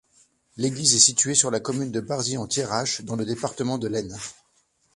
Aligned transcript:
L'église 0.57 0.95
est 0.95 0.99
située 0.99 1.35
sur 1.35 1.51
la 1.51 1.59
commune 1.59 1.91
de 1.91 1.99
Barzy-en-Thiérache, 1.99 3.01
dans 3.03 3.15
le 3.15 3.23
département 3.23 3.77
de 3.77 3.87
l'Aisne. 3.87 4.17